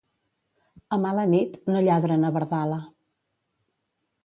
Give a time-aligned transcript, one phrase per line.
[0.97, 2.81] A mala nit, no lladra na Verdala.